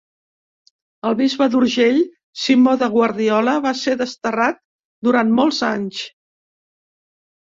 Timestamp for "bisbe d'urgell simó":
1.19-2.73